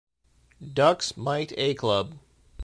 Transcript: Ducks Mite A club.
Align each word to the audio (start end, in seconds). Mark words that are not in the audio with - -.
Ducks 0.73 1.15
Mite 1.15 1.53
A 1.59 1.75
club. 1.75 2.17